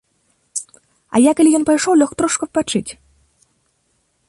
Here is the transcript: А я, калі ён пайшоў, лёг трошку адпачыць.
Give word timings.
А 1.17 1.21
я, 1.23 1.31
калі 1.41 1.49
ён 1.59 1.67
пайшоў, 1.69 1.93
лёг 2.03 2.11
трошку 2.21 2.43
адпачыць. 2.51 3.01